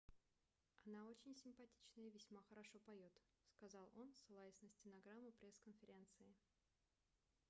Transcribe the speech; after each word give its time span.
она 0.83 1.05
очень 1.05 1.35
симпатичная 1.35 2.07
и 2.07 2.09
весьма 2.09 2.41
хорошо 2.49 2.79
поёт- 2.79 3.13
сказал 3.55 3.91
он 3.93 4.11
ссылаясь 4.15 4.59
на 4.63 4.69
стенограмму 4.71 5.31
пресс-конференции 5.33 6.33